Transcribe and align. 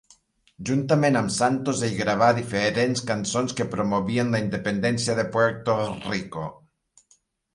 Juntament 0.67 1.17
amb 1.19 1.31
Santos, 1.33 1.81
ell 1.87 1.93
gravà 1.97 2.29
diferents 2.37 3.03
cançons 3.11 3.53
que 3.59 3.67
promovien 3.75 4.33
la 4.37 4.41
independència 4.47 5.17
de 5.21 5.27
Puerto 5.37 5.75
Rico. 6.15 6.47